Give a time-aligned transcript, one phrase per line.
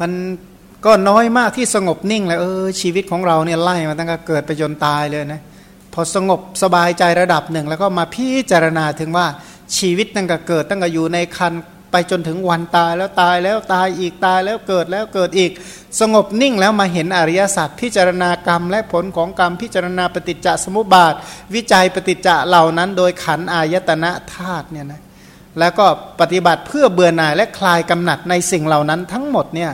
[0.00, 0.12] มัน
[0.84, 5.40] ก็น้อยมากที่สงบนิ่งเลยเออชีวิตของเราเนี่ยไล่มาตั้งแต่เกิดไปจนตายเลยนะ
[5.92, 9.26] พอสงบสบายใจระดับหนึ่ง แล้วก็มาพิจารณาถึงว่า
[9.78, 11.54] ชีวิตตั้งแต่เกิดตั้งแต่อยู่ในคัน
[11.90, 15.50] ไปจนถึงวันตายแล้วตายแล้วตายอีกตายแล้วเกิดแล้วเกิดอีก
[16.00, 21.14] สงบนิ่งแล้วมาเห็นอริยสัจพิจารณากรรม และผลของกรรมพิจารณาปฏิจจสมุปบาท
[21.54, 25.00] วิจัยปฏิจจะเหล่านั้น โดยขันอายตนะธาตุเนี่ยนะ
[25.58, 25.86] แล้วก็
[26.20, 29.72] ปฏิบัติเพื่อเบื่อหน่ายและคลายกำหนัดในสิ่งเหล่านั้นทั้งหมดเนี่ย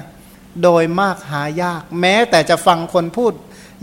[0.63, 3.33] โดยมากหายาก แม้แต่จะฟังคนพูด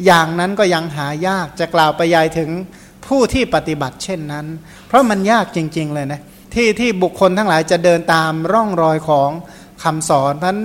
[0.05, 2.50] อย่างนั้นก็ยังหายากจะกล่าวไปยายถึง
[3.08, 4.46] ผู้ที่ปฏิบัติเช่นนั้น
[4.88, 6.22] เพราะมันยากจริง ๆ เลยนะ
[6.54, 9.30] ที่ที่บุคคลทั้งหลายจะเดินตามร่องรอยของ
[9.84, 10.58] คำสอนเพราะ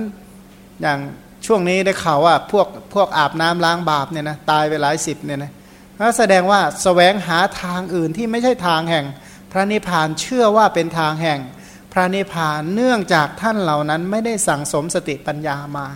[0.81, 0.99] อย่าง
[1.45, 5.51] ช่วงนี้ได้ข่าวว่าพวกพวกอาบน้ำล้างบาปเนี่ยนะตายไปหลายสิบเนี่ยนะ
[5.99, 9.05] ก็แสดงว่าสแสวงหาทางอื่นที่ไม่ใช่ทางแห่ง
[9.51, 11.39] พระนิพพานเชื่อว่าเป็นทางแห่ง
[11.93, 15.87] พระนิพพานเนื่องจากท่านเหล่านั้นไม่ได้สั่งสมสติปัญญามา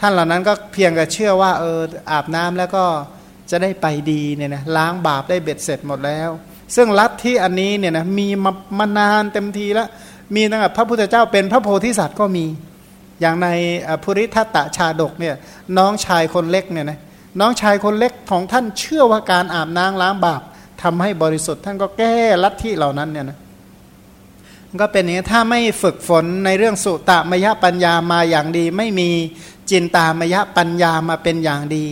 [0.00, 2.84] ท่านเหล่านั้นก็เพียงแต่เชื่อว่าเอออาบน้ำแล้วก็
[3.50, 6.30] จะได้ไปดีเนี่ยนะล้างบาปได้เบ็ดเสร็จหมดแล้ว
[6.76, 9.88] ซึ่งลัทธิอันนี้เนี่ยนะมีมามานานเต็มทีแล้ว
[10.34, 12.44] มีตั้งแต่พระพุทธเจ้าเป็นพระโพธิสัตว์ก็มี
[13.20, 13.48] อย่างใน
[14.02, 15.34] ภูริทัตตชาดกเนี่ย
[15.78, 16.98] น้องชายคนเล็กเนี่ยนะ
[17.40, 20.42] น้องชายคนเล็กของท่านเชื่อว่าการอาบน้ำล้างบาป
[20.82, 23.38] ทำให้บริสุทธิ์ท่านก็แก้ลัทธิเหล่านั้นเนี่ยนะ
[24.80, 29.10] ก็เป็นอย่างนี้ถ้าไม่ฝึกฝนในเรื่องสุตตมยปัญญามาอย่างดี ไม่มี
[29.70, 31.86] จินตามยปัญญามาเป็นอย่างดี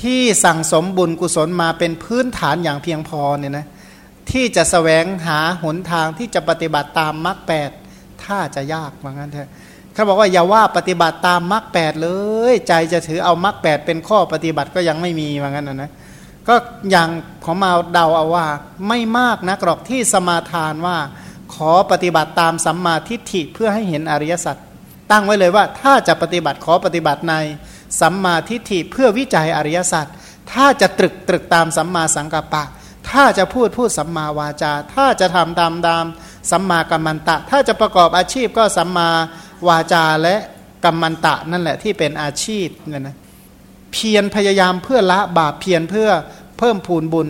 [0.00, 3.66] ที่สั่งสมบุญกุศลมาเป็นพื้นฐานอย่างเพียงพอเนี่ยนะ
[4.30, 7.70] ที่จะสแสวงหาหนทางที่จะปฏิบัติตามมรรคแปด
[8.24, 9.48] ถ้าจะยากว่างั้นเถอะ
[9.92, 12.08] เขาบอกว่าอย่าว่าปฏิบัติตามมรรคแปดเล
[12.52, 15.90] ย ใจจะถือเอามรรคแปดเป็นข้อปฏิบัติก็ยังไม่มีว่างั้นนะนะ
[16.48, 16.54] ก็
[16.90, 17.08] อย่าง
[17.44, 18.46] ของมาเดาเอาว่า
[18.88, 20.98] ไม่มากนะกรอกที่สมาทานว่า
[21.54, 24.56] ขอปฏิบัติตามสัมมาทิฏฐิเพื่อให้เห็นอริยสัจ
[25.10, 27.34] ตั้งไว้เลยว่าถ้าจะปฏิบัติขอปฏิบัติใน
[28.00, 30.06] สัมมาทิฏฐิเพื่อวิจัยอริยสัจ
[30.52, 32.64] ถ้าจะตรึกตรึกตามสัมมาสังกัปปะ
[33.10, 36.04] ถ้าจะพูดพูดสัมมาวาจา ถ้าจะทำตามตาม
[36.50, 39.08] สัมมากัมมันตะ ถ้าจะประกอบอาชีพก็สัมมา
[39.68, 40.36] วาจาและ
[40.84, 43.16] กัมมันตะนั่นแหละที่เป็นอาชีพเนี่ยนะ
[43.92, 46.10] เพียรพยายามเพื่อละบาปเพียรเพื่อ
[46.58, 47.28] เพิ่มพูนบุญ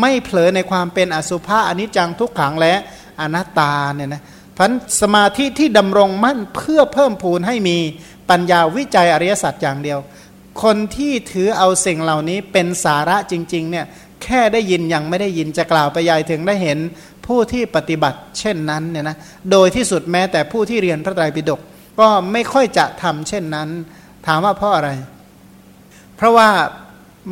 [0.00, 2.74] ไม่เผลอในความเป็นอสุภะอนิจจังทุกขังและ
[3.20, 4.22] อนัตตาเนี่ยนะ
[4.56, 7.78] พันสมาธิที่ดำรงมั่นเพื่อเพิ่มพูนให้มี
[8.30, 9.98] ปัญญาวิจัยอริยสัจอย่างเดียว
[10.62, 13.86] คนที่ถือเอาสิ่งเหล่านี้เป็นสาระจริงๆเนี่ย
[14.22, 16.78] แค่ได้ยินยังไม่ได้ยินจะกล่าวไปยายถึงได้เห็น
[17.26, 19.16] ผู้ที่ปฏิบัติเช่นนั้นเนี่ยนะ
[19.50, 21.60] โดยที่สุดแม้แต่ผู้ที่เรียนพระไตรปิฎก
[22.00, 23.68] ก็ไม่ค่อยจะทำเช่นนั้น
[24.26, 24.90] ถามว่าเพราะอะไร
[26.18, 26.48] เพราะว่า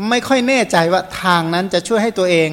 [0.08, 2.48] ไม่ค่อยแน่ใจว่าทางนั้นจะช่วยให้ตัวเอง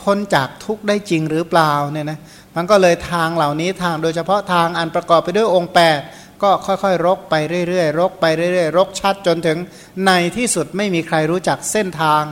[0.00, 2.18] พ้นจากทุกข์ได้จริงหรือเปล่าเนี่ยนะ
[2.56, 6.00] มันก็เลยทางเหล่านี้ทางโดยเฉพาะทางอันประกอบไปด้วยองค์แปด
[6.42, 7.34] ก็ค่อยๆ รกไป
[7.68, 9.58] เรื่อยๆ รกไปเรื่อยๆ รกชัดจนถึง
[10.06, 12.22] ในที่สุดไม่มีใครรู้จักเส้นทาง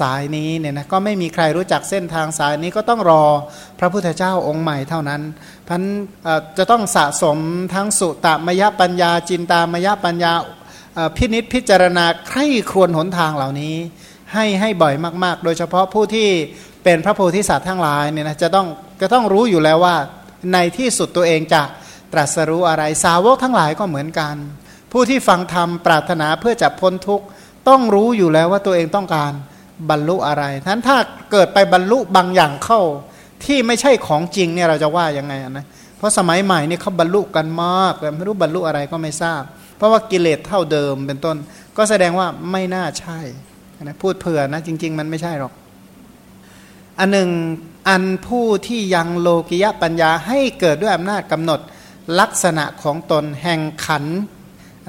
[0.00, 3.24] สายนี้เนี่ยนะก็ไม่มีใครรู้จักเส้นทางสายนี้ก็ต้องรอ
[3.80, 5.22] พระพุทธเจ้าองค์ใหม่เท่านั้น
[5.68, 5.82] พัน
[6.58, 7.38] จะต้องสะสม
[7.74, 10.32] ทั้งสุตมยปัญญาจินตามยปัญญา
[11.16, 13.74] พินิษพิจารณาใคร่ครวญหนทางเหล่านี้
[14.32, 14.94] ให้ให้บ่อย
[15.24, 16.28] มาก ๆ โดยเฉพาะผู้ที่
[16.84, 18.66] เป็นพระโพธิสัตว์ทั้งหลายเนี่ยนะจะต้อง
[19.00, 19.96] จะต้องรู้อยู่แล้วว่า
[20.52, 21.62] ในที่สุดตัวเองจะ
[22.12, 24.34] ตรัสรู้อะไรสาวกทั้งหลายก็เหมือนกัน
[24.92, 27.26] ผู้ที่ฟังธรรมปรารถนาเพื่อจะพ้นทุกข์
[27.68, 29.32] ต้องรู้อยู่แล้วว่าตัวเองต้องการ
[29.90, 30.96] บรรลุอะไรทั้นถ้า
[31.32, 32.80] เกิดไปบรรลุบางอย่างเข้า
[33.44, 35.64] ที่ไม่ใช่ของจริงเนี่ยเราจะว่ายังไงนะ
[35.96, 39.42] เพราะสมัยใหม่นี่เขาบรรลุกันมากแต่ไม่รู้บรรลุอะไรก็ไม่ทราบ
[39.82, 41.36] ราะว่ากิเลสเท่าเดิมเป็นต้น
[41.76, 43.18] ก็แสดงว่าไม่น่าใช่
[43.82, 45.52] นะพูดเผื่อนะจริง ๆ มันไม่ใช่หรอก
[46.98, 47.30] อันหนึ่ง
[47.88, 51.60] อันผู้ที่ยังโลกิยะปัญญาให้เกิดด้วยอำนาจกำหนด
[52.20, 54.04] ลักษณะของตนแห่งขัน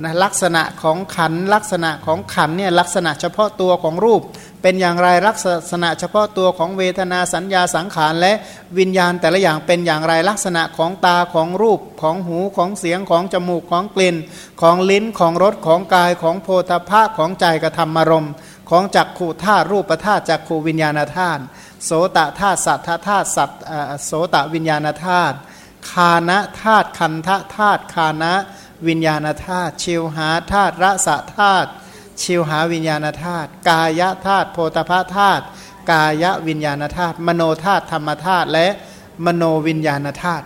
[0.02, 4.22] นะลักษณะของขันลักษณะของขันเนี่ยลักษณะเฉพาะตัวของรูป
[4.62, 5.38] เป็นอย่างไรลัก
[5.72, 8.34] ษณะเฉพาะตัวของเวทนาสัญญาสังขารและ
[8.78, 14.16] วิญญาณแต่ละอย่างเป็นอย่างไรลักษณะของตาของรูปของหูของเสียงของจมูกของกลิ่น
[14.62, 18.28] ของลิ้นของรสของกายของโพธภะของใจกระทำมารม
[18.70, 21.42] ของจักขูธาตุรูปธาตุจักขู่วิญญาณธาตุ
[21.86, 23.50] โสตธาตุสัทธธาตุสัต
[24.06, 25.36] โสตวิญญาณธาตุ
[25.92, 28.34] คานะธาตุคันธธาตุคานะ
[28.88, 31.70] วิญญาณธาตุชิวหาธาตุรสธาตุ
[32.22, 35.44] ชิวหาวิญญาณธาตุกายธาตุโพธพธาตุ
[35.92, 38.68] กายวิญญาณธาตุมโนธาตุธรรมธาตุและ
[39.26, 40.46] มโนวิญญาณธาตุ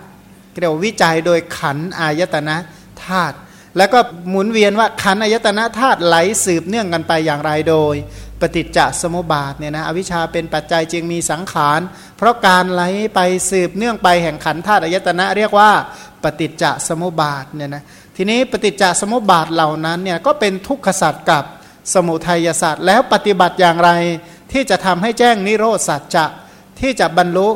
[0.60, 2.58] เรียกวิจัยโดยขันอายตนะ
[3.06, 3.36] ธาตุ
[3.78, 4.00] แล้วก็
[4.30, 7.96] หมุนเวียนว่าขันอายตนะธาตุไหลสืบเนื่องกันไปอย่างไรโดย
[8.42, 11.80] ปฏิจจสมุปบาทเนี่ยนะอวิชชาเป็นปัจจัยจึงมีสังขาร
[12.18, 12.84] เพราะการไหล
[13.16, 13.20] ไป
[13.50, 15.72] สืบเนื่องไปแห่งขันธาตุอายตนะ เรียกว่า
[16.24, 17.84] ปฏิจจสมุปบาทเนี่ยนะ
[18.20, 21.44] ทีนี้ปฏิจจสมุปบาทเหล่านั้นเนี่ยก็เป็นทุกขศาสตว์กับ
[21.94, 23.92] สมุทัยศาสตว์แล้วปฏิบัติอย่างไร
[24.52, 26.26] ที่จะทำให้แจ้งนิโรธสัจจะ
[26.80, 27.50] ที่จะบรรลุ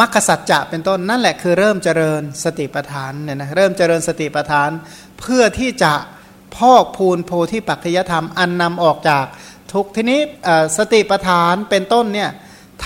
[0.00, 4.70] มรรคสัจจะเป็นต้นนั่นแหละคือเริ่มเจริญสติปัฏฐานเนี่ยนะเริ่มเจริญสติปัฏฐาน
[5.20, 5.92] เพื่อที่จะ
[6.56, 9.24] พอกพูนโพธิปัจจยธรรมอันนำออกจาก
[9.72, 10.20] ทุกทีนี้
[10.78, 12.30] สติปัฏฐานเป็นต้นเนี่ย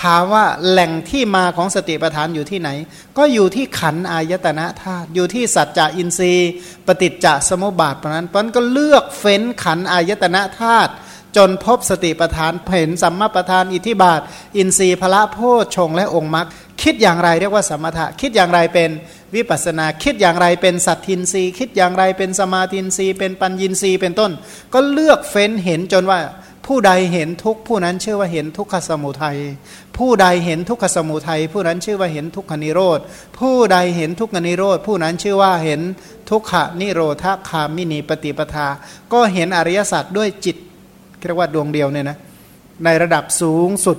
[0.01, 2.69] ถามว่าแหล่งที่มาของสติปัฏฐานอยู่ที่ไหน
[3.17, 6.51] ก็อยู่ที่ขันอายตนะธาตุอยู่ที่สัจจะอินทรีย์
[6.87, 10.93] ปฏิจจสมุปบาทเพราะนั้นเพราะนั้นก็เลือกเฟ้นขันอายตนะธาตุ
[11.37, 14.21] จนพบสติปัฏฐานเห็นสัมมาปัฏฐานอิทธิบาท
[14.57, 15.37] อินทรีย์พละโพ
[15.75, 16.47] ชงและองค์มรรค
[16.81, 18.89] คิดอย่างไรเรียกว่าสมถะ คิดอย่างไรเป็น
[19.35, 24.31] วิปัสนา คิดอย่างไรเป็นสัตทินรีคิดอย่างไรเป็นสมาธินรีเป็นปัญญินรีเป็นต้น
[24.73, 26.19] ก็เลือกเฟ้นเห็นจนว่า
[26.65, 29.37] ผู้ใดเห็นทุกผู้นั้นชื่อว่าเห็นทุกขสมุทัย
[29.97, 32.99] ผู้ใดเห็นทุกขสมุทัย ผู้นั้นชื่อว่าเห็นทุกขนิโรธ
[33.39, 35.81] ผู้ใดเห็นทุกขนิโรธ ผู้นั้นชื่อว่าเห็น
[36.29, 38.67] ทุกขนิโรธคามินีปฏิปทา
[39.13, 40.57] ก็เห็นอริยสัจด้วยจิต
[41.27, 42.17] เรียกว่าดวงเดียวเนี่ยนะ
[42.85, 43.97] ในระดับสูงสุด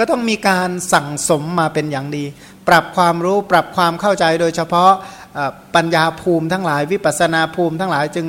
[0.00, 2.24] ก็ต้องมีการสั่งสมมาเป็นอย่างดี
[2.68, 4.90] ปรับความรู้ปรับความเข้าใจโดยเฉพาะ
[5.74, 8.26] ปัญญาภูมิทั้งหลายวิปัสนาภูมิทั้งหลายจึง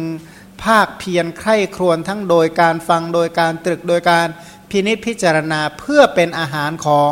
[0.64, 4.28] ภาคเพียรใคร่ครวญทั้งโดยการฟังโดยการตรึกโดยการ
[4.70, 7.12] พินิจพิจารณาเพื่อเป็นอาหารของ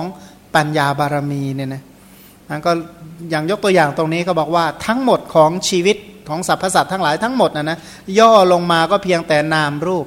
[0.55, 1.83] ปัญญาบารมีเนี่ยนะ
[2.49, 2.71] มันก็
[3.29, 5.97] อย่างยกตัวอย่างตรงนี้ก็บอกว่าทั้งหมดของชีวิต
[6.29, 7.77] ของสรรพสัตว์ทั้งหลายทั้งหมดนะนะ
[8.19, 10.05] ย่อลงมาก็เพียงแต่นามรูป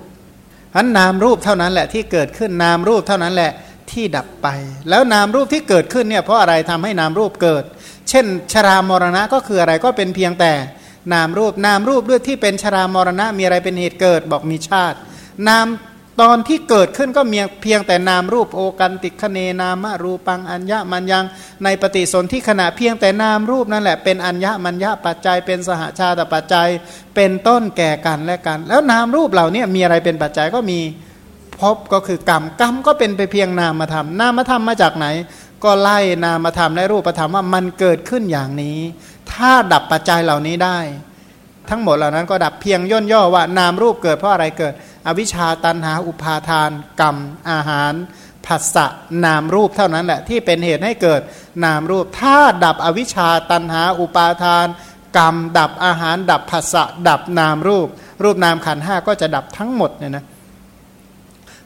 [0.76, 3.52] อันนามรูปเท่านั้นแหละที่เกิดขึ้นนามรูปเท่านั้นแหละ
[3.90, 4.48] ที่ดับไป
[4.90, 7.64] แล้วนามรูปที่เกิดขึ้นเนี่ยเพราะอะไรทำให้นามรูปเกิด
[8.08, 10.52] เช่น ชรามรณะก็คืออะไรก็เป็นเพียงแต่
[11.12, 14.96] นามรูปนามรูปด้วยที่เป็นชรามรณะมีอะไรเป็นเหตุเกิดบอกมีชาติ
[15.48, 15.66] นาม
[16.22, 21.24] ตอนที่เกิดขึ้นก็มีเพียงแต่นามรูปโอกันติคเนนามรูปังอัญญามันยัง
[21.64, 26.68] ในปฏิสนธิขณะเพียงแต่นามรูปนั่นแหละเป็นอัญญามัญญาปัจจัย เป็นสหชาติปัจจัย
[27.14, 30.80] เป็นต้นแก่กันและกัน แล้วนามรูปเหล่านี้มีอะไรเป็นปัจจัยก็มี
[31.60, 35.06] พบก็คือกรรมกรรมก็เป็นไปเพียงนามธรรมนามธรรมมาจากไหน
[35.64, 38.78] ก็ไล่นามธรรมและรูปธรรมว่ามันเกิดขึ้นอย่างนี้
[39.36, 40.78] ถ้าดับปัจจัยเหล่านี้ได้
[41.70, 44.74] ทั้งหมดเหล่านั้นก็ดับเพียงย่นย่อว่านามรูปเกิดเพราะอะไรเกิด
[45.06, 47.16] อวิชชาตันหาอุปาทาน กรรม
[47.50, 47.92] อาหาร
[48.46, 48.86] ผัสสะ
[49.24, 51.20] นามรูปเท่านั้นแหละที่เป็นเหตุให้เกิด
[51.64, 54.66] นามรูป ถ้าดับอวิชชาตันหาอุปาทาน
[55.18, 57.88] กรรม ดับอาหาร ดับผัสสะดับนามรูป
[58.22, 60.24] รูปนามขันห้าก็จะดับทั้งหมดเนี่ยนะ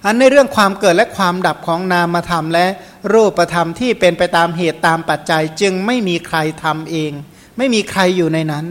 [0.05, 2.67] อันในเรื่องความเกิดและความดับของนามธรรมและ
[3.13, 7.13] รูปธรรมที่เป็นไปตามเหตุตามปัจจัยจึงไม่มีใครทำเอง
[7.61, 8.67] ไม่มีใครอยู่ในนั้น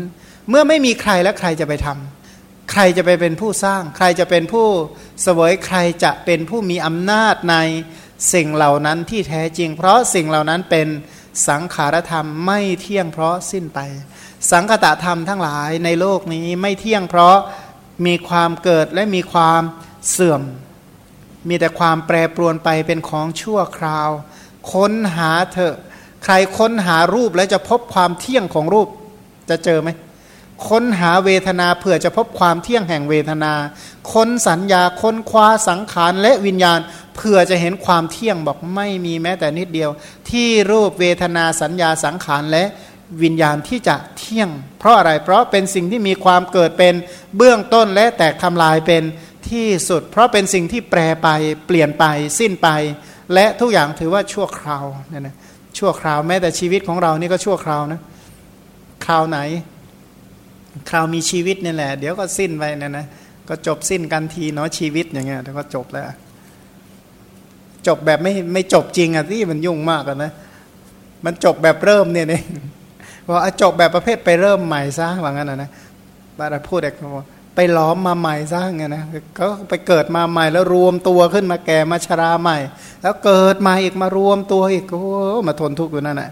[0.49, 4.67] เมื่อไม่มีใครแล้วใครจะไปทำใครจะไปเป็นผู้สร้าง ใครจะเป็นผู้
[5.23, 7.55] เสวยใครจะเป็นผู้มีอำนาจใน
[8.33, 10.87] สิ่งเหล่านั้นที่แท้จริง เพราะสิ่งเหล่านั้นเป็น
[11.47, 13.79] สังขารธรรมไม่เที่ยงเพราะสิ้นไป
[14.51, 17.37] สังคตธรรมทั้งหลายในโลกนี้ไม่เที่ยงเพราะ
[18.05, 19.61] มีความเกิดและมีความ
[20.09, 20.41] เสื่อม
[21.47, 24.09] มีแต่ความแปรปรวนไปเป็นของชั่วคราว
[24.71, 25.75] ค้นหาเถอะ
[26.23, 28.87] ใครค้นหารูปแล้วจะพบความเที่ยงของรูป
[29.49, 29.89] จะเจอไหม
[30.69, 33.53] ค้นหาเวทนาเผื่อจะพบความเที่ยงแห่งเวทนา
[34.11, 36.79] ค้นสัญญาค้นคว้าสังขารและวิญญาณ
[37.15, 39.89] เผื่อจะเห็นความเที่ยงบอกไม่มีแม้แต่นิดเดียว
[40.29, 42.63] ที่รูปเวทนาสัญญาสังขารและ
[43.23, 44.49] วิญญาณที่จะเที่ยง
[44.79, 46.95] เพราะอะไรเพราะเป็นสิ่งที่มีความเกิดเป็น
[47.37, 49.03] เบื้องต้นและแตกทำลายเป็น
[49.49, 51.27] ที่สุด เพราะเป็นสิ่งที่แปรไป
[51.67, 52.05] เปลี่ยนไป
[52.39, 52.67] สิ้นไป
[53.33, 55.35] และทุกอย่างถือว่าชั่วคราวเนี่ยนะ
[55.79, 57.99] ชั่วคราวแม้แต่ชีวิตของเรานี่ก็ชั่วคราวนะ
[59.05, 59.39] คราวไหน
[60.89, 63.05] คราวมีชีวิตนี่แหละ เดี๋ยวก็สิ้นไปนะนะ
[63.49, 66.05] ก็จบสิ้นกันทีเนาะชีวิตอย่างเงี้ยเดี๋ยวก็จบแล้ว
[67.87, 70.31] จบแบบไม่ไม่จบจริงอะที่มันยุ่งมากอะนะ
[71.25, 72.43] มันจบแบบเริ่มเนี่ยเอง
[73.27, 75.69] ว่าจบแบบประเภทไปเริ่มใหม่ซะว่างั้นนะนะ
[76.37, 77.25] บาราพูดเด็กบอก
[77.61, 79.03] ไปล้อมมาใหม่ซะไงนะ
[79.39, 82.57] ก็ไปเกิดมาใหม่แล้วรวมตัวขึ้นมาแก่มาชราใหม่
[83.01, 85.05] แล้วเกิดมาอีกมารวมตัวอีกโอ้
[85.47, 86.31] มาทนทุกข์อยู่นั่นแหละ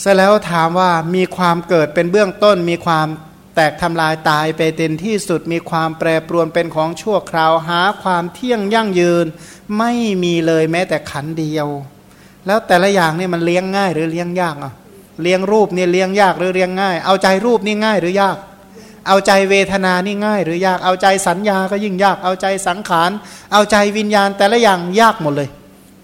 [0.00, 3.06] เสร็จแล้วถามว่ามีความเกิดเป็นเบื้องต้น มีความ
[3.54, 9.26] แตกทำลายตายไปเต็มที่สุด มีความแปรปรวนเป็นของชั่วคราวหาความเที่ยงยั่งยืน
[9.78, 9.92] ไม่
[10.24, 11.68] มีเลยแม้แต่ขันเดียว
[12.46, 14.72] แล้วแต่ละอย่างนี่มันเลี้ยงง่ายหรือเลี้ยงยากอะ
[15.22, 18.36] เลี้ยงรูปนี่เลี้ยงยากหรือเลี้ยงง่าย เอาใจรูปนี่ง่ายหรือยาก
[19.06, 23.10] เอาใจเวทนานี่ง่าย หรือยากเอาใจสัญญาก็ยิ่งยากเอาใจสังขาร
[23.52, 25.48] เอาใจวิญญาณแต่ละอย่างยากหมดเลย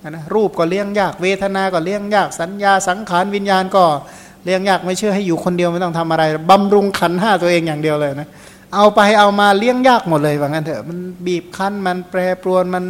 [0.08, 3.84] นะรูปก็เลี้ยงยาก เวทนาก็เลี้ยงยาก สัญญาสังขารวิญญาณก็
[4.44, 8.28] เลี้ยงยากไม่เชื่อให้อยู่คนเดียวไม่ต้องทำอะไรบำรุงขันห้าตัวเองอย่างเดียวเลยนะ
[8.74, 12.84] เอาไปเอามาเลี้ยงยากหมดเลยว่างั้นเถอะมันบีบคั้นมันแปรปรวนมัน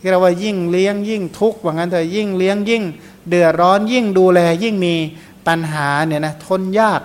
[0.00, 2.82] เรียกว่ายิ่งเลี้ยงยิ่งทุกข์ว่างั้นเถอะยิ่งเลี้ยงยิ่ง
[3.28, 4.94] เดือดร้อนยิ่งดูแลยิ่งมี
[5.46, 7.00] ปัญหาเนี่ยนะทนยาก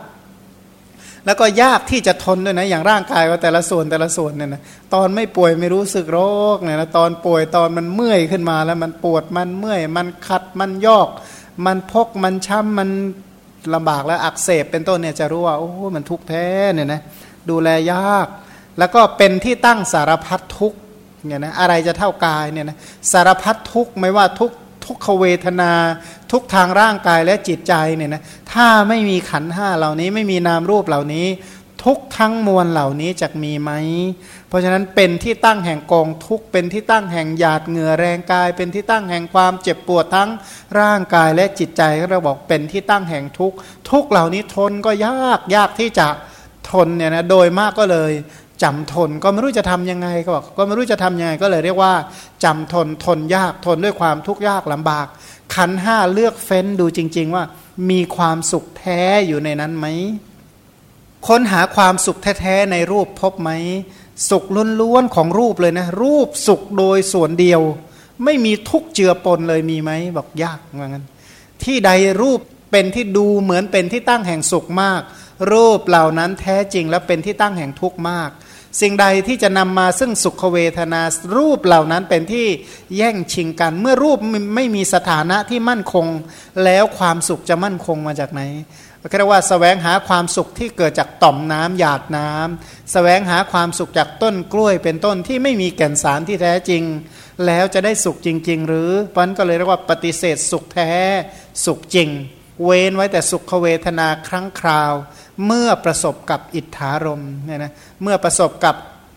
[1.27, 4.61] แล้วก็ยากที่จะทนด้วยนะอย่างร่างกายว่าแต่ละส่วนแต่ละส่วนเนี่ยนะ
[4.93, 6.19] ตอนไม่ป่วยไม่รู้สึกโร
[6.55, 11.09] คเนี่ยนะตอนป่วยตอนมันเมื่อยขึ้นมาแล้วมันปวดมันเมื่อย มันขัดมันยอก
[11.65, 12.89] มันพกมันช้ำมัน
[13.73, 17.01] ลำบากแล้วอักเสบเป็นต้นเนี่ยจะรู้ว่าโอ้มันทุกข์แท้เนี่ยนะ
[17.49, 18.27] ดูแลยาก
[18.79, 20.77] แล้วก็เป็นที่ตั้งสารพัดทุกข์
[21.25, 22.77] เนี่ยนะอะไรจะเท่ากายเนี่ยนะ
[23.11, 24.51] สารพัดทุกข์ไม่ว่าทุก
[24.87, 25.73] ทุกขเวทนา
[26.31, 31.27] ทุกทางร่างกายและจิตใจเนี่ยนะถ้าไม่มีขันห้าเหล่านี้ไม่มีนามรูปเหล่านี้
[31.85, 33.71] ทุกทั้งมวลเหล่านี้จะมีไหม
[34.47, 40.29] เพราะฉะนั้นเป็นที่ตั้งแห่งกองทุกเป็นที่ตั้งแห่งหยาดเหงื่อแรงกาย เป็นที่ตั้งแห่งความเจ็บปวดทั้ง
[40.79, 43.53] ร่างกายและจิตใจเราบอกเป็นที่ตั้งแห่งทุก
[43.89, 46.07] ทุกเหล่านี้ทนก็ยากยากที่จะ
[46.71, 48.11] ทนเนี่ยนะโดยมากก็เลย
[48.63, 51.93] จำทนก็ไม่รู้จะทํำยังไงก็บอกก็ไม่รู้จะทํำยังไงก็เลยเรียกว่า
[52.43, 55.07] จำทนทนยากทนด้วยความทุกข์ยากลำบาก
[55.55, 57.43] ขันห้าเลือกเฟ้นดูจริง ๆ ว่า
[57.89, 59.85] มีความสุขแท้อยู่ในนั้นไหม
[61.27, 63.51] ค้นหาความสุขแท้ๆในรูปพบไหม
[64.29, 64.43] สุข
[64.81, 67.61] ล้วนๆของรูปเลยนะ รูปสุขโดยส่วนเดียว
[68.23, 71.05] ไม่มีทุกเจือปนเลยมีไหมบอกยากเหมือนกัน
[71.63, 72.39] ที่ใดรูป
[72.71, 75.01] เป็นที่ดูเหมือนเป็นที่ตั้งแห่งสุขมาก
[75.51, 78.29] รูปเหล่านั้นแท้จริงและเป็นที่ตั้งแห่งทุกข์มาก
[78.81, 81.01] สิ่งใดที่จะนำมาซึ่งสุขเวทนา
[81.35, 82.47] รูปเหล่านั้นเป็นที่
[82.97, 84.19] แย่งชิงกัน เมื่อรูป
[84.55, 86.07] ไม่มีสถานะที่มั่นคง
[86.63, 88.41] แล้วความสุขจะมั่นคงมาจากไหน
[89.11, 92.51] ก็เรียกว่าสแสวงหาความสุขที่เกิดจากต่อมน้ำหยาดน้ำส
[92.93, 96.83] แสวงหาความสุขจากต้นกล้วยเป็นต้นที่ไม่มีแก่นสารที่แท้จริง
[97.45, 100.91] แล้วจะได้สุขจริง ๆ หรือปันก็เลยเรียกว่าปฏิเสธสุขแท้
[101.65, 102.09] สุขจริง
[102.63, 104.93] เว้นไว้แต่สุขเวทนาครั้งคราว
[105.45, 107.73] เมื่อประสบกับอิทธารมเนี่ยนะ
[108.03, 108.75] เมื่อประสบกับ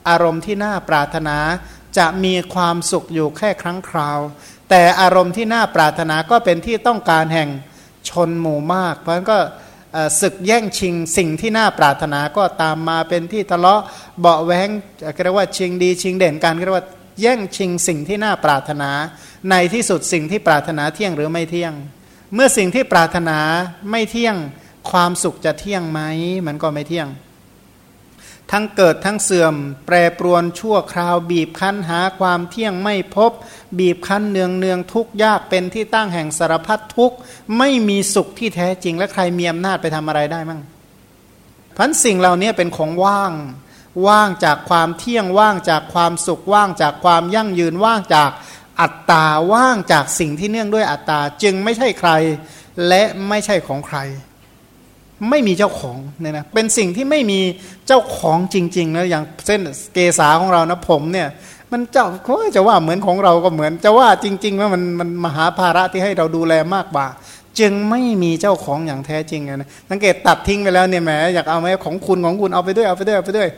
[0.08, 1.36] อารมณ์ที่น่าปรารถนา
[1.98, 4.18] จะมีความสุขอยู่แค่ครั้งคราว
[4.70, 7.48] แต่อารมณ์ที่น่าปรารถนาก็เป็นที่ต้องการแห่ง
[8.08, 9.38] ชนหมู่มาก เพราะฉะนั้นก็
[10.20, 13.80] ศึกแย่งชิงสิ่งที่น่าปรารถนาก็ตามมาเป็นที่ทะเลาะ
[14.20, 14.68] เบาแวง
[15.24, 16.86] เรียกว่าชิงดีชิงเด่นกันเรียกว่า
[17.20, 18.90] แย่งชิงสิ่งที่น่าปรารถนา
[19.50, 21.74] ในที่สุดสิ่งที่ปรารถนาเที่ยงหรือไม่เที่ยง
[22.34, 23.38] เมื่อสิ่งที่ปรารถนา
[23.90, 24.36] ไม่เที่ยง
[24.90, 26.00] ความสุขจะเที่ยงไหม
[26.46, 27.08] มันก็ไม่เที่ยง
[28.50, 29.54] ทั้งเกิดทั้งเสื่อม
[29.86, 33.32] แปรปรวนชั่วคราว บีบคั้นหาความเที่ยงไม่พบ
[33.78, 37.12] บีบคั้นเนืองเนืองทุกยากเป็นที่ตั้งแห่งสารพัดทุก
[37.58, 40.60] ไม่มีสุขที่แท้จริงและใครมีอำนาจไปทำอะไรได้มั่ง
[41.76, 43.32] พันสิ่งเหล่านี้เป็นของว่าง
[44.06, 48.30] ว่างจากความเที่ยงว่างจากความสุขว่างจากความยั่งยืนว่างจาก
[48.80, 52.10] อัตตาว่างจากสิ่งที่เนื่องด้วยอัตตาจึงไม่ใช่ใคร
[52.88, 53.98] และไม่ใช่ของใคร
[55.30, 57.40] ไม่มีเจ้าของเนี่ยนะเป็นสิ่งที่ไม่มี
[57.86, 59.60] เจ้าของจริงๆนะอย่างเส้น
[59.94, 61.28] เกษาของเรานะผมเนี่ย
[61.72, 67.06] มันเจ้าเขาจะว่าเหมือนของเราก็เหมือน จะว่าจริงๆว่ามันมันมหาภาระที่ให้เราดูแลมากกว่า
[67.60, 73.48] จึงไม่มีเจ้าของอย่างแท้จริงนะสังเกตตัดทิ้งไปแล้วเนี่ยแหมอยากเอาไหมของคุณของคุณเอาไปด้วยเอาไปด้วยเอาไปด้วย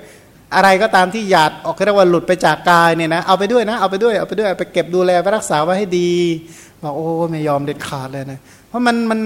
[0.54, 6.10] อะไรก็ตามที่หยาดออกเรียกว่าหลุดไปจากกายเนี่ยนะเอาไปด้วยนะเอาไปด้วยเอาไปด้วยไปเก็บดูแลไปรักษาไว้ให้ดี
[6.82, 9.20] บอกโอ้ไม่ยอมเด็ดขาดเลยนะเพราะมันมัน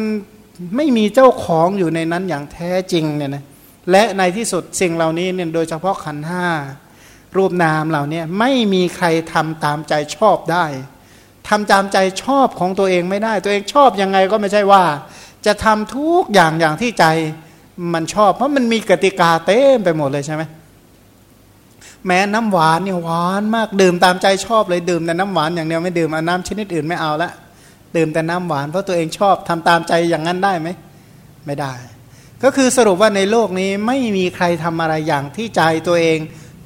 [0.77, 3.45] ไม่มีเจ้าของอยู่ในนั้นอย่างแท้จริงเนี่ยนะ
[3.91, 6.47] และในที่สุดสิ่งเหล่านี้เนี่ยโดยเฉพาะขันห้า
[7.37, 10.65] รูปนามเหล่านี้ไม่มีใครทำตามใจชอบได้
[11.49, 14.85] ทำตามใจชอบของตัวเองไม่ได้ ตัวเองชอบยังไงก็ไม่ใช่ว่า
[15.47, 17.05] จะทำทุกอย่างอย่างที่ใจ
[17.95, 20.43] มันชอบ เพราะมันมีกติกาเต็มไปหมดเลยใช่ไหม
[22.07, 27.31] แม้น้ำหวานเนี่ยหวานมากดื่มตามใจชอบเลยดื่มแต่น้ำหวานอย่างเดียวไม่ดื่มน้ำชนิดอื่นไม่เอาละ
[27.97, 30.69] ดื่มแต่น้ำหวานเพราะตัวเองชอบทำตามใจอย่างนั้นได้ไหม
[31.47, 31.75] ไม่ได้
[32.43, 36.19] ก็คือสรุปว่าในโลกนี้ไม่มีใครทำอะไรอย่างที่ใจตัวเอง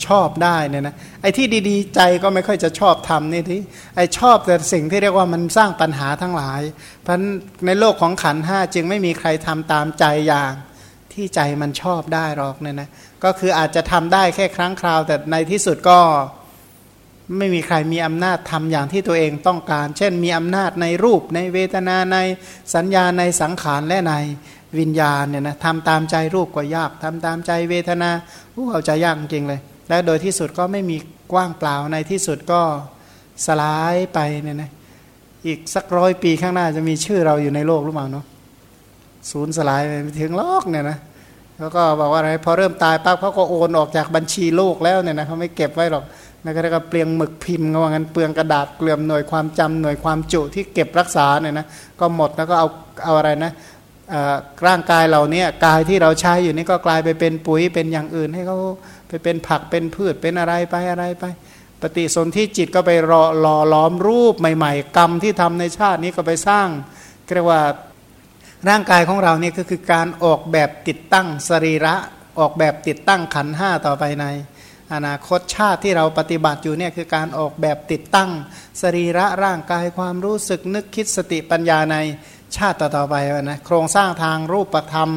[0.07, 3.61] ชอบได้เนี่ยนะไอ้ที่ดีๆ ใจก็ไม่ค่อยจะชอบทำนี่ที่
[3.97, 6.61] ไอ้ชอบแต่สิ่งที่เรียกว่ามันสร้างปัญหาทั้งหลาย
[7.03, 7.19] เพราะ
[7.67, 10.53] ในโลกของขันห้าจึงไม่มีใครทำตามใจอย่าง
[11.13, 12.89] ที่ใจมันชอบได้หรอกเนี่ยนะ
[13.25, 15.99] ก็คืออาจจะทำได้แค่ครั้งคราว แต่ในที่สุดก็
[17.39, 22.19] ไม่มีใครมีอำนาจทำอย่างที่ตัวเองต้องการ เช่น มีอำนาจในรูปในเวทนาใน
[22.75, 24.15] สัญญาในสังขารและใน
[24.79, 28.11] วิญญาณเนี่ยนะทำตามใจรูปก็ยากทำตามใจเวทนา
[28.55, 30.97] ผู้เอาใจยากจริงเลย และโดยที่สุดก็ไม่มี
[31.33, 32.63] กว้างเปล่าในที่สุดก็
[33.47, 34.71] สลายไปเนี่ยนะ
[35.47, 38.25] อีกสักร้อยปีข้างหน้าจะมีชื่อเราอยู่ในโลกหรือเปล่าเนาะ
[39.31, 40.99] ศูนย์สลายไปถึงโลกเนี่ยนะ
[41.61, 46.05] แล้วก็บอกว่าอะไรพอเริ่มตายปั๊บเขาก็โอนออกจากบัญชีโลกแล้วเนี่ยนะเขาไม่เก็บไว้หรอก
[46.45, 51.67] นั่นก็เรียกว่าเปลืองหมึกพิมพ์ก็ว่างั้นเปลืองกระดาษเกลื่อมหน่วยความจำหน่วยความจุที่เก็บรักษาเนี่ยนะ
[52.01, 52.69] ก็หมดแล้วก็เอา
[53.05, 53.53] เอาอะไรนะ
[54.67, 58.57] ร่างกายเราเนี่ยกายที่เราใช้อยู่นี่ก็กลายไปเป็นปุ๋ยเป็นอย่างอื่นให้เขา
[59.09, 61.25] ไปเป็นผักเป็นพืชเป็นอะไรไปอะไรไป
[61.83, 66.69] ปฏิสนธิจิตก็ไปรอหล่อล้อมรูปใหม่ ๆ กรรมที่ทำในชาตินี้ก็ไปสร้าง
[67.35, 67.61] เรียกว่า
[68.69, 71.95] ร่างกายของเราเนี่ยก็คือการออกแบบติดตั้งสรีระ
[72.39, 74.27] ออกแบบติดตั้งขันห้าต่อไปใน
[74.95, 78.31] อนาคตชาติที่เราปฏิบัติอยู่เนี่ยคือการออกแบบติดตั้ง
[78.83, 81.97] สรีระร่างกายความรู้สึกนึกคิดสติปัญญาใน
[82.57, 85.11] ชาติต่อๆไปนะโครงสร้างทางรูปธรรม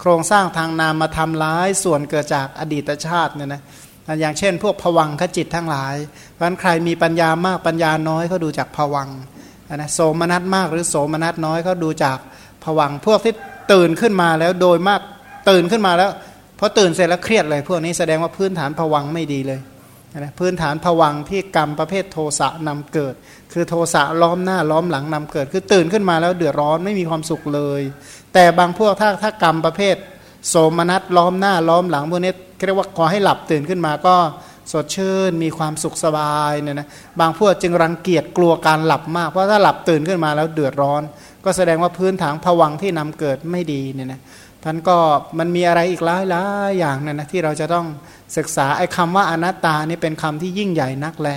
[0.00, 3.62] โครงสร้างทางนามธรรมหลายส่วนเกิดจากอดีตชาติเนี่ยนะ
[4.20, 5.94] อย่างเช่น พวกผวังขจิตทั้งหลาย
[6.32, 9.08] เพราะฉะนั้นใครมีปัญญามากปัญญาน้อยเขาดูจากผวัง
[9.74, 12.18] นะโสมนัสมากหรือโสมนัสน้อยเขาดูจาก
[12.66, 13.34] ผวังพวกที่
[13.72, 15.00] ตื่นขึ้นมาแล้วโดยมาก
[15.50, 16.10] ตื่นขึ้นมาแล้ว
[16.58, 19.60] พอตื่นเสร็จแล้วเครียดเลย พวกนี้แสดงว่าพื้นฐานผวังไม่ดีเลย
[20.18, 23.14] นะพื้นฐานผวังที่กรรมประเภทโทสะนำเกิด
[23.52, 27.82] คือโทสะล้อมหน้าล้อมหลังนำเกิด คือตื่นขึ้นมาแล้วเดือดร้อนไม่มีความสุขเลย
[28.34, 29.96] แต่บางพวกถ้าถ้ากรรมประเภท
[30.48, 32.32] โสมนัสล้อมหน้าล้อมหลังพวกนี้
[32.66, 34.14] เรียกว่าขอให้หลับตื่นขึ้นมาก็
[34.72, 36.88] สดชื่น มีความสุขสบายเนี่ยนะ
[37.20, 41.02] บางพวกจึงรังเกียจกลัวการหลับมากเพราะถ้าหลับตื่นขึ้นมาแล้วเดือดร้อน
[41.44, 44.20] ก็แสดงว่าพื้นฐานผวังที่นำเกิดไม่ดีเนี่ยนะ
[44.64, 44.96] ท่านก็
[45.38, 47.86] มันมีอะไรอีกหลายหลายอย่างนะนะที่เราจะต้อง
[48.36, 51.30] ศึกษาไอ้คำว่าอนัตตานี่เป็นคำที่ยิ่งใหญ่นักแล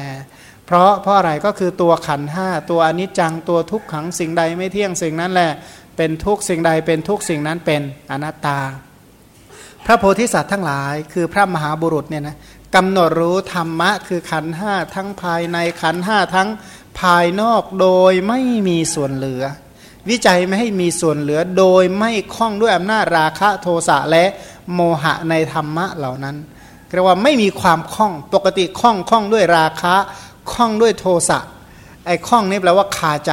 [0.65, 5.51] เพราะเพราะอะไรก็คือตัวขันห้าตัวอนิจจังตัวทุกขังสิ่งใดไม่เที่ยงสิ่งนั้นแหละ
[5.97, 7.81] เป็นทุกสิ่งใดเป็นทุกสิ่งนั้นเป็น
[8.11, 8.59] อนัตตา
[9.85, 12.35] พระโพธิสัตว์ทั้งหลาย คือพระมหาบุรุษเนี่ยนะ
[12.75, 16.49] กำหนดรู้ธรรมะ คือขันห้าทั้งภายในขันห้าทั้ง
[16.99, 19.43] ภายนอกโดยไม่มีส่วนเหลือ
[20.09, 24.25] วิจัยไม่ให้มีส่วนเหลือโดยไม่คล้องด้วยอำนาจราคะโทสะและ
[24.73, 26.35] โมหะในธรรมะเหล่านั้น
[26.93, 29.95] เรียกว่าไม่มีความคล้องปกติคล้องคล้องด้วยราคะ
[30.51, 31.39] คล้องด้วยโทสะ
[32.05, 33.31] ไอ้คล้องนี่แปลว่าคาใจ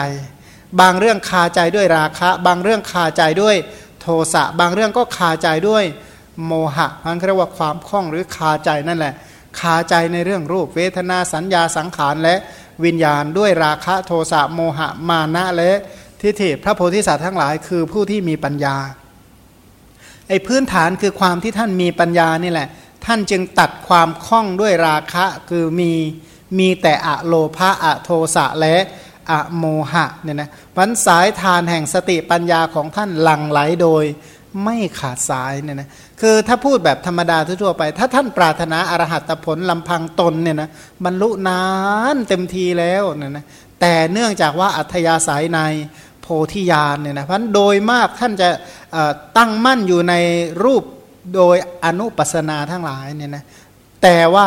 [0.80, 3.56] บางเรื่องคาใจด้วยราคะ บางเรื่องคาใจด้วย
[4.00, 5.84] โทสะบางเรื่องก็คาใจด้วย
[6.46, 9.14] โมหะมันเรียกว่าความคล้องหรือคาใจนั่นแหละ
[9.60, 12.36] คาใจในเรื่องรูปเวทนาสัญญาสังขารและ
[12.84, 15.72] วิญญาณด้วยราคะโทสะโมหะมานะและ
[16.20, 18.76] ทิฏฐิพระโพธิสัตว์ทั้งหลายคือผู้ที่มีปัญญา
[20.28, 22.68] ไอ้พื้นฐานคือความที่ท่านมีปัญญานี่แหละ
[23.04, 25.92] ท่านจึงตัดความคล้องด้วยราคะคือมี
[26.58, 28.76] มีแต่อะโลภะอะโทสะและ
[29.30, 34.04] อะโมหะเนี่ยนะวันสายทานแห่งสติปัญญาของท่านหลั่งไหลโดย
[34.64, 35.88] ไม่ขาดสายเนี่ยนะ
[36.20, 40.70] คือถ้าพูดแบบธรรมดาทั่วไป ถ้าท่านปรารถนาอรหัตผลลำพังตนเนี่ยนะ
[41.04, 41.62] บรรลุนา
[42.14, 43.44] นเต็มทีแล้วเนี่ยนะ
[43.80, 45.60] แต่เนื่องจากว่าอัธยาศัยใน
[46.20, 48.48] โพธิญาณเนี่ยนะเพราะโดยมากท่านจะ
[49.36, 50.14] ตั้งมั่นอยู่ใน
[50.64, 50.82] รูป
[51.36, 53.44] โดยอนุปัสนาทั้งหลายเนี่ยนะ
[54.02, 54.46] แต่ว่า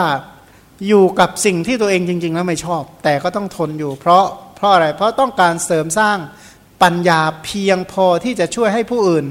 [0.88, 6.18] อยู่กับสิ่งที่ตัวเองจริง ๆ แล้วไม่ชอบ แต่ก็ต้องทนอยู่ เพราะเพราะอะไรเพราะต้องการเสริมสร้าง
[6.84, 9.26] ปัญญาเพียงพอที่จะช่วยให้ผู้อื่น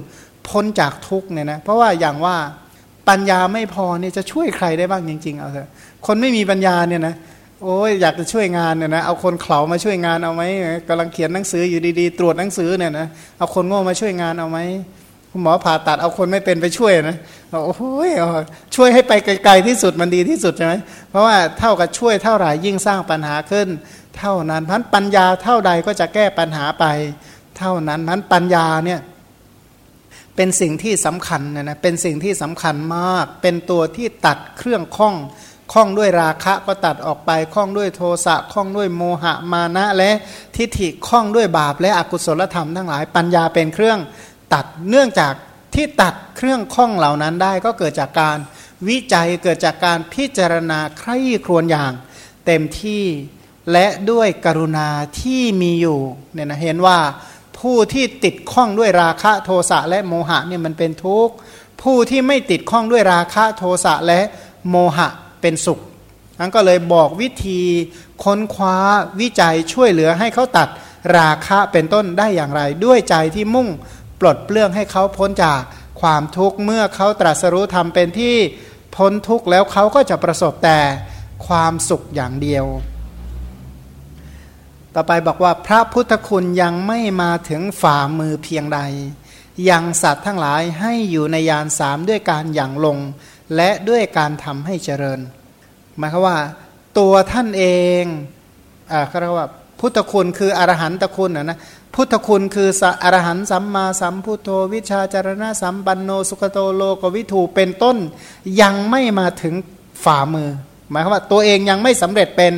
[0.48, 2.37] พ้นจากทุกเนี่ยนะเพราะว่าอย่างว่า
[3.08, 5.68] ปัญญาไม่พอเนี่ยจะช่วยใครได้บ้างจริง ๆ เอาเถอะ
[6.06, 7.14] คนไม่มีปัญญาเนี่ยนะ
[7.62, 10.42] โอ้ยอยากจะช่วยงานเนี่ยนะเอาคนเขามาช่วยงานเอาไหม
[10.88, 13.06] กำลังเขียนหนังสืออยู่ดีๆ ตรวจหนังสือเนี่ยนะ
[13.38, 14.58] เอาคนโง่มาช่วยงานเอาไหม
[15.30, 17.16] คุณหมอผ่าตัดเอาคนไม่เป็นไปช่วยนะ
[17.50, 18.11] โอ้ย
[18.76, 20.74] ช่วยให้ไปไกลๆที่สุดมันดีที่สุดใช่ไหม
[21.11, 23.68] เพราะว่าเท่ากับช่วยเท่าไหร่ยิ่งสร้างปัญหาขึ้น
[24.18, 26.84] เท่านั้นพันปัญญาเท่าใดก็จะแก้ปัญหาไป
[27.58, 29.00] เท่านั้นพันปัญญาเนี่ย
[30.40, 35.16] เป็นสิ่งที่สำคัญนะนะเป็นสิ่งที่สำคัญมาก เป็นตัวที่ตัดเครื่องข้อง
[35.72, 40.11] ข้องด้วยราคะก็ตัดออกไปข้องด้วยโทสะข้องด้วยโมหะมานะและ
[40.57, 43.98] ทิฏฐิข้องด้วยบาปและอกุศลธรรมทั้งหลายปัญญาเป็นเครื่อง
[44.55, 45.35] ตัดเนื่องจาก
[45.74, 48.38] ที่ตัดเครื่องข้องเหล่านั้นได้ก็เกิดจากการ
[48.88, 51.92] วิจัยเกิดจากการพิจารณาใคร่ครวญอย่าง
[52.46, 53.05] เต็มที่
[53.72, 54.88] และด้วยกรุณา
[55.20, 56.01] ที่มีอยู่
[56.33, 56.98] เนี่ยนะเห็นว่า
[57.61, 61.35] ผู้ที่ติดข้องด้วยราคะโทสะและโมหะเนี่ยมันเป็นทุกข์
[61.83, 64.21] ผู้ที่ไม่ติดข้องด้วยราคะโทสะและ
[64.68, 65.09] โมหะ
[65.40, 65.79] เป็นสุข
[66.40, 67.61] นั้นก็เลยบอกวิธี
[68.25, 68.77] ค้นคว้า
[69.21, 70.68] วิจัยช่วยเหลือให้เขาตัด
[71.18, 73.68] ราคะเป็นต้นได้อย่างไร ด้วยใจที่มุ่ง
[74.21, 75.61] ปลดเปลื้องให้เขาพ้นจาก
[76.01, 78.35] ความทุกข์เมื่อเขาตรัสรู้ทำเป็นที่
[78.97, 80.79] พ้นทุกข์แล้วเขาก็จะประสบแต่
[81.47, 82.64] ความสุขอย่างเดียว
[85.00, 88.80] ต่อไปบอกว่าพระพุทธคุณยังไม่มาถึงฝ่ามือเพียงใด
[89.70, 92.98] ยังสัตว์ทั้งหลายให้อยู่ในยานสามด้วยการอย่างลง
[93.56, 95.20] และด้วยการทำให้เจริญ
[95.98, 96.37] หมายความว่า
[96.98, 97.64] ตัวท่านเอ
[98.02, 98.04] ง
[98.92, 99.48] อ่าเขาเรียกว่า
[99.80, 101.58] พุทธคุณคืออรหันตคุณนะนะ
[101.94, 102.68] พุทธคุณคือ
[103.02, 107.96] อรหันสัมมาสัมพุทโธวิชาจารณะสัมปันโนสุขโตโลกวิถูเป็นต้น
[108.61, 109.54] ยังไม่มาถึง
[110.04, 110.50] ฝ่ามือ
[110.90, 112.54] หมายความว่าตัวเองยังไม่สำเร็จเป็น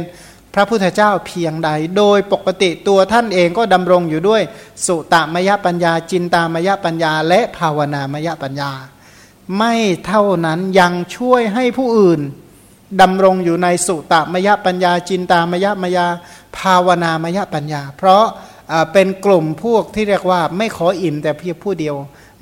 [0.55, 4.43] พระพุทธเจ้าเพียงใด โดยปกติตัวท่านเองก็ดำรงอยู่ด้วย
[4.87, 8.71] สุตามยปัญญา จินตามยปัญญา และภาวนามยปัญญา
[9.59, 9.75] ไม่
[10.07, 12.21] เท่านั้นยังช่วยให้ผู้อื่น
[13.01, 16.07] ดำรงอยู่ในสุตามยปัญญา จินตามยมยา
[16.59, 18.25] ภาวนามยปัญญา เพราะ
[18.93, 21.97] เป็นกลุ่มพวกที่เรียกว่าไม่ขออิ่มแต่เพียงผู้เดียว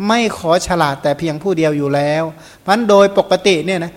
[0.09, 2.25] ไม่ขอฉลาดแต่เพียงผู้เดียวอยู่แล้ว
[2.61, 3.92] เพราะโดยปกติเนี่ยนะ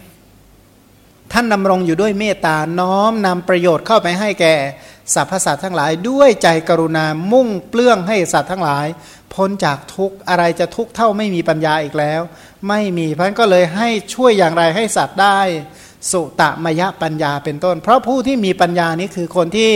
[1.32, 4.56] ท่านดำรงอยู่ด้วยเมตตาน้อมนำประโยชน์เข้าไปให้แก่
[5.13, 8.88] สรรพสัตว์ทั้งหลาย ด้วยใจกรุณามุ่งเปลื้องให้สัตว์ทั้งหลาย
[9.34, 12.22] พ้นจากทุกข์อะไรจะทุกข์เท่าไม่มีปัญญาอีกแล้ว
[12.67, 15.39] ไม่มีพระนั้นก็เลยให้ช่วยอย่างไรให้สัตว์ได้
[16.12, 19.72] สุตมยะปัญญาเป็นต้น เพราะผู้ที่มีปัญญานี้คือคนที่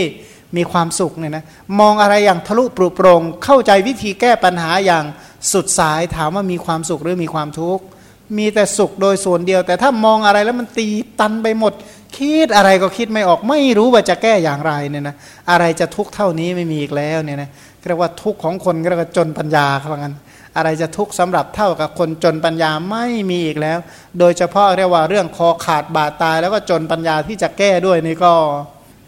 [0.57, 1.45] มีความสุขเนี่ยนะ
[1.79, 5.05] มองอะไรอย่างทะลุปรุโปรงเข้าใจวิธีแก้ปัญหาอย่าง
[5.53, 7.83] สุดสายถามว่ามีความสุขหรือมีความทุกข์
[8.37, 10.87] มีแต่สุขโดยส่วนเดียว แต่ถ้ามองอะไรแล้วมันตี
[11.19, 11.73] ตันไปหมด
[12.17, 15.15] คิดอะไรก็คิดไม่ออก ไม่รู้ว่าจะแก้อย่างไรเนี่ยนะ
[15.51, 17.49] อะไรจะทุกข์เท่านี้ไม่มีอีกแล้วเนี่ยนะ
[17.87, 20.15] เรียกว่าทุกข์ของคนเรียกว่าจนปัญญาครับงั้น
[20.57, 23.79] อะไรจะทุกข์สำหรับเท่ากับคนจนปัญญาไม่มีอีกแล้ว
[24.19, 28.33] โดยเฉพาะเรียกว่าเรื่องคอขาดบาดตาย แล้วก็จนปัญญาที่จะแก้ด้วยนี่ก็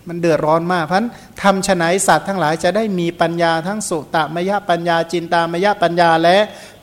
[0.08, 1.10] มันเดือดร้อนมากเพราะนั้น
[1.42, 6.38] ทำฉนัยสัตว์ทั้งหลายจะได้มีปัญญาทั้งสุตตมยปัญญาจินตามยปัญญาและ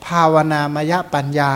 [0.05, 1.51] ภาวนามยปัญญา